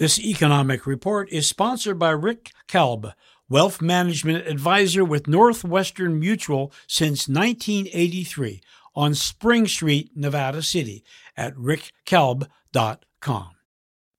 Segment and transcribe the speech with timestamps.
[0.00, 3.12] This economic report is sponsored by Rick Kalb,
[3.50, 8.62] wealth management advisor with Northwestern Mutual since 1983
[8.94, 11.04] on Spring Street, Nevada City
[11.36, 13.50] at rickkalb.com.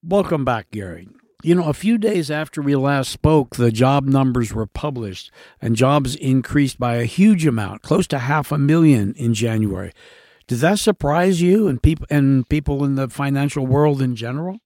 [0.04, 1.10] Welcome back, Gary.
[1.42, 5.76] You know, a few days after we last spoke, the job numbers were published, and
[5.76, 9.94] jobs increased by a huge amount, close to half a million in January.
[10.46, 14.60] Did that surprise you and people and people in the financial world in general?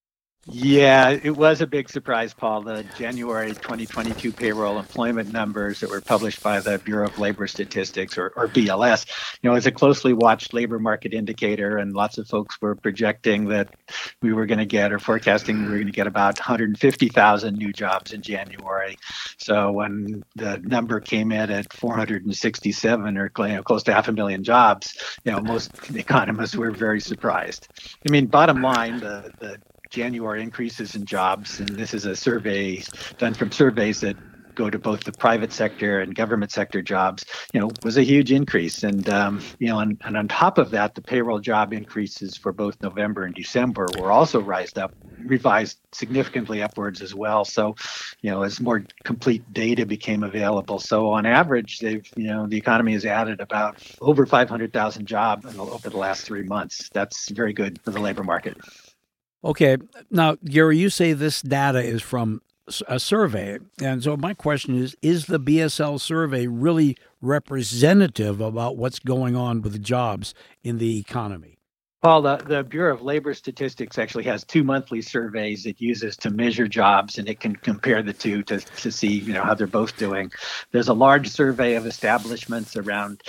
[0.48, 2.62] Yeah, it was a big surprise, Paul.
[2.62, 8.16] The January 2022 payroll employment numbers that were published by the Bureau of Labor Statistics,
[8.16, 9.08] or, or BLS,
[9.42, 13.46] you know, is a closely watched labor market indicator, and lots of folks were projecting
[13.46, 13.74] that
[14.22, 17.74] we were going to get, or forecasting we were going to get about 150,000 new
[17.74, 19.00] jobs in January.
[19.40, 24.12] So when the number came in at 467, or you know, close to half a
[24.12, 27.68] million jobs, you know, most economists were very surprised.
[28.08, 29.58] I mean, bottom line, the the
[29.96, 32.84] January increases in jobs, and this is a survey
[33.18, 34.18] done from surveys that
[34.56, 38.32] go to both the private sector and government sector jobs, you know, was a huge
[38.32, 38.84] increase.
[38.84, 42.52] And, um, you know, and, and on top of that, the payroll job increases for
[42.52, 47.46] both November and December were also rised up, revised significantly upwards as well.
[47.46, 47.76] So,
[48.22, 50.80] you know, as more complete data became available.
[50.80, 55.90] So on average, they've, you know, the economy has added about over 500,000 jobs over
[55.90, 56.90] the last three months.
[56.94, 58.58] That's very good for the labor market.
[59.46, 59.78] Okay.
[60.10, 62.42] Now, Gary, you say this data is from
[62.88, 63.60] a survey.
[63.80, 69.62] And so my question is is the BSL survey really representative about what's going on
[69.62, 71.60] with jobs in the economy?
[72.02, 76.30] Paul, the, the Bureau of Labor Statistics actually has two monthly surveys it uses to
[76.30, 79.66] measure jobs, and it can compare the two to, to see you know how they're
[79.66, 80.32] both doing.
[80.72, 83.24] There's a large survey of establishments around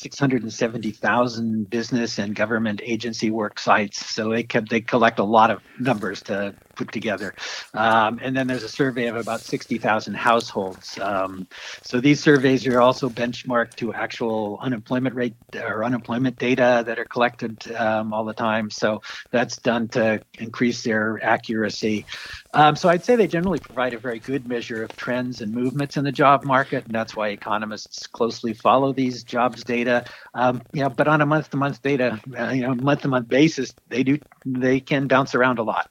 [0.00, 4.06] 670,000 business and government agency work sites.
[4.06, 7.34] So they can, they collect a lot of numbers to put together.
[7.74, 10.98] Um, and then there's a survey of about 60,000 households.
[10.98, 11.46] Um,
[11.82, 17.04] so these surveys are also benchmarked to actual unemployment rate or unemployment data that are
[17.04, 18.70] collected um, all the time.
[18.70, 22.06] So that's done to increase their accuracy.
[22.54, 25.98] Um, so I'd say they generally provide a very good measure of trends and movements
[25.98, 30.06] in the job market, and that's why economists closely follow these jobs data.
[30.32, 35.08] Um, but on a month-to-month data, uh, you know, month-to-month basis, they do they can
[35.08, 35.90] bounce around a lot.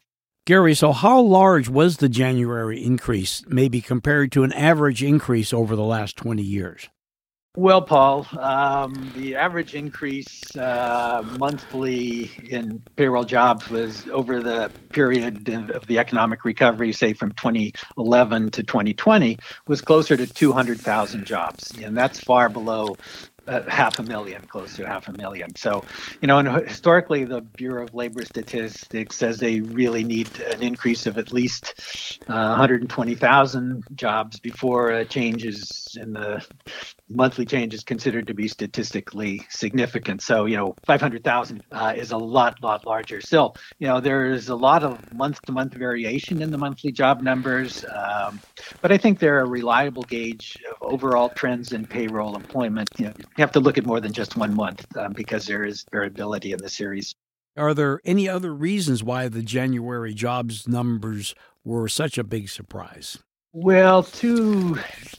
[0.49, 5.75] Gary, so how large was the January increase, maybe compared to an average increase over
[5.75, 6.89] the last 20 years?
[7.55, 15.49] Well, Paul, um, the average increase uh, monthly in payroll jobs was over the period
[15.49, 19.37] of the economic recovery, say from 2011 to 2020,
[19.67, 21.71] was closer to 200,000 jobs.
[21.79, 22.97] And that's far below
[23.49, 25.55] uh, half a million, close to half a million.
[25.55, 25.83] So,
[26.21, 31.07] you know, and historically, the Bureau of Labor Statistics says they really need an increase
[31.07, 31.73] of at least
[32.27, 36.45] uh, 120,000 jobs before a changes in the
[37.09, 40.21] monthly change is considered to be statistically significant.
[40.21, 43.19] So, you know, 500,000 uh, is a lot, lot larger.
[43.21, 46.91] Still, you know, there is a lot of month to month variation in the monthly
[46.91, 48.39] job numbers, um,
[48.81, 50.57] but I think they're a reliable gauge
[50.89, 52.89] overall trends in payroll employment.
[52.97, 55.63] You, know, you have to look at more than just one month um, because there
[55.63, 57.15] is variability in the series.
[57.55, 63.19] Are there any other reasons why the January jobs numbers were such a big surprise?
[63.51, 64.77] Well, two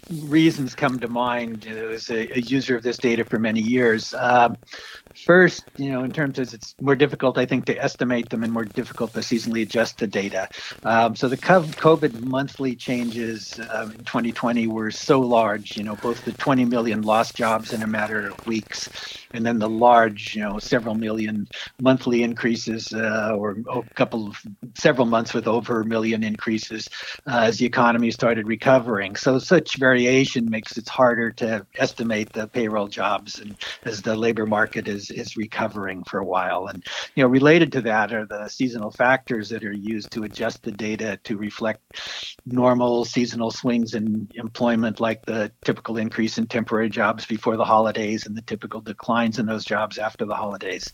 [0.08, 4.14] reasons come to mind as a, a user of this data for many years.
[4.14, 4.56] Um,
[5.26, 8.52] first, you know, in terms of it's more difficult, I think, to estimate them and
[8.52, 10.48] more difficult to seasonally adjust the data.
[10.84, 16.24] Um, so the COVID monthly changes um, in 2020 were so large, you know, both
[16.24, 18.88] the 20 million lost jobs in a matter of weeks
[19.32, 21.46] and then the large, you know, several million
[21.80, 24.42] monthly increases uh, or a couple of
[24.74, 26.88] several months with over a million increases
[27.26, 29.16] uh, as the economy started recovering.
[29.16, 34.46] So such variation makes it harder to estimate the payroll jobs and as the labor
[34.46, 36.66] market is is recovering for a while.
[36.66, 40.62] And you know, related to that are the seasonal factors that are used to adjust
[40.62, 41.80] the data to reflect
[42.46, 48.26] normal seasonal swings in employment, like the typical increase in temporary jobs before the holidays
[48.26, 48.80] and the typical
[49.20, 50.92] declines in those jobs after the holidays.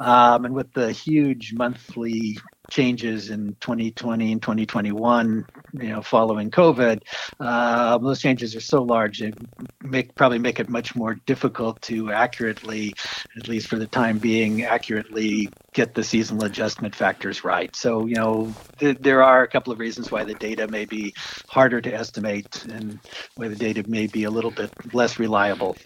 [0.00, 2.38] Um, and with the huge monthly
[2.70, 7.02] changes in 2020 and 2021, you know, following COVID,
[7.40, 9.34] uh, those changes are so large it
[9.82, 12.94] make probably make it much more difficult to accurately,
[13.36, 17.74] at least for the time being, accurately get the seasonal adjustment factors right.
[17.74, 21.12] So, you know, th- there are a couple of reasons why the data may be
[21.48, 23.00] harder to estimate and
[23.34, 25.76] why the data may be a little bit less reliable.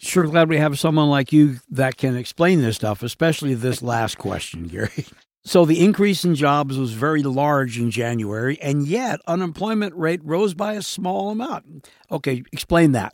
[0.00, 4.18] Sure glad we have someone like you that can explain this stuff, especially this last
[4.18, 5.06] question, Gary.
[5.44, 10.54] So the increase in jobs was very large in January, and yet unemployment rate rose
[10.54, 11.90] by a small amount.
[12.12, 13.12] Okay, explain that.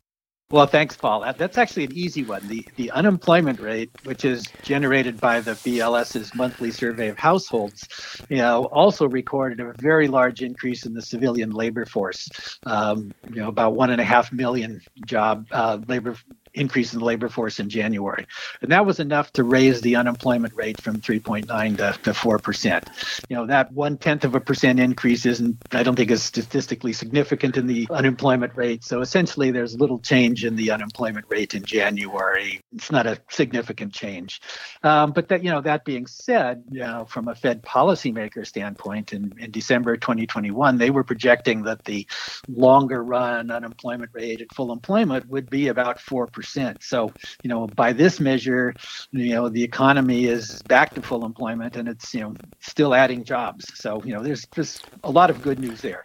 [0.50, 1.30] Well, thanks, Paul.
[1.36, 2.48] That's actually an easy one.
[2.48, 7.86] The the unemployment rate, which is generated by the BLS's monthly survey of households,
[8.30, 12.30] you know, also recorded a very large increase in the civilian labor force.
[12.64, 16.16] Um, you know, about one and a half million job uh, labor
[16.58, 18.26] increase in the labor force in January.
[18.62, 23.24] And that was enough to raise the unemployment rate from 3.9 to, to 4%.
[23.28, 26.92] You know, that one tenth of a percent increase isn't, I don't think, is statistically
[26.92, 28.84] significant in the unemployment rate.
[28.84, 32.60] So essentially, there's little change in the unemployment rate in January.
[32.74, 34.40] It's not a significant change.
[34.82, 39.12] Um, but that, you know, that being said, you know, from a Fed policymaker standpoint,
[39.12, 42.06] in, in December 2021, they were projecting that the
[42.48, 46.82] longer run unemployment rate at full employment would be about 4% percent.
[46.82, 47.12] So,
[47.42, 48.74] you know, by this measure,
[49.12, 53.24] you know, the economy is back to full employment and it's, you know, still adding
[53.24, 53.66] jobs.
[53.74, 56.04] So, you know, there's just a lot of good news there.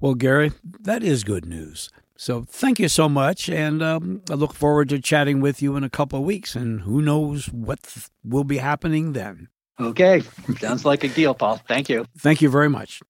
[0.00, 1.90] Well, Gary, that is good news.
[2.16, 5.82] So thank you so much, and um, I look forward to chatting with you in
[5.82, 6.54] a couple of weeks.
[6.54, 9.48] And who knows what th- will be happening then?
[9.80, 10.22] Okay,
[10.58, 11.60] sounds like a deal, Paul.
[11.66, 12.04] Thank you.
[12.18, 13.00] Thank you very much.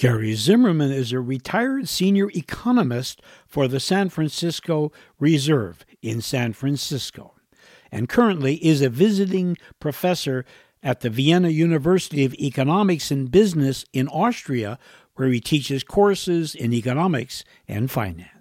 [0.00, 7.34] Gary Zimmerman is a retired senior economist for the San Francisco Reserve in San Francisco
[7.92, 10.46] and currently is a visiting professor
[10.82, 14.78] at the Vienna University of Economics and Business in Austria,
[15.16, 18.39] where he teaches courses in economics and finance.